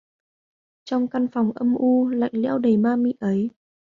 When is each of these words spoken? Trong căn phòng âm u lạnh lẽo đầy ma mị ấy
Trong 0.85 1.07
căn 1.07 1.27
phòng 1.27 1.51
âm 1.55 1.75
u 1.75 2.07
lạnh 2.09 2.31
lẽo 2.33 2.57
đầy 2.57 2.77
ma 2.77 2.95
mị 2.95 3.13
ấy 3.19 3.49